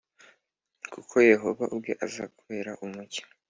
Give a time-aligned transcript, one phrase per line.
[0.93, 3.23] kuko Yehova ubwe azakubera umucyo